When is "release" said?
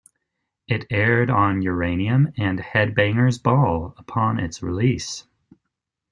4.63-5.27